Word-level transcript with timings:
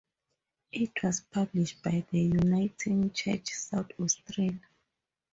It 0.71 1.03
was 1.03 1.21
published 1.21 1.83
by 1.83 2.03
the 2.09 2.21
Uniting 2.21 3.11
Church 3.13 3.49
South 3.53 3.91
Australia. 3.99 4.59